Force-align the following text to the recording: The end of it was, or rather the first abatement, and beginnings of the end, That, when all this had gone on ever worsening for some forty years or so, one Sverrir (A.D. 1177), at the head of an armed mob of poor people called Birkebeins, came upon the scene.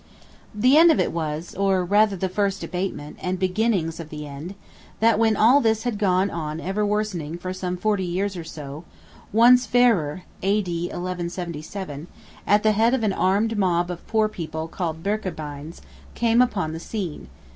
The 0.55 0.77
end 0.77 0.89
of 0.91 0.99
it 0.99 1.11
was, 1.11 1.53
or 1.53 1.85
rather 1.85 2.15
the 2.15 2.27
first 2.27 2.63
abatement, 2.63 3.17
and 3.21 3.37
beginnings 3.37 3.99
of 3.99 4.09
the 4.09 4.25
end, 4.25 4.55
That, 4.99 5.19
when 5.19 5.37
all 5.37 5.61
this 5.61 5.83
had 5.83 5.99
gone 5.99 6.31
on 6.31 6.59
ever 6.59 6.83
worsening 6.83 7.37
for 7.37 7.53
some 7.53 7.77
forty 7.77 8.03
years 8.03 8.35
or 8.35 8.43
so, 8.43 8.83
one 9.31 9.57
Sverrir 9.57 10.23
(A.D. 10.41 10.85
1177), 10.85 12.07
at 12.47 12.63
the 12.63 12.71
head 12.71 12.95
of 12.95 13.03
an 13.03 13.13
armed 13.13 13.59
mob 13.59 13.91
of 13.91 14.07
poor 14.07 14.27
people 14.27 14.67
called 14.67 15.03
Birkebeins, 15.03 15.81
came 16.15 16.41
upon 16.41 16.73
the 16.73 16.79
scene. 16.79 17.27